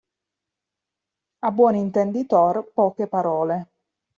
[1.45, 3.67] A buon intenditor, poche parole.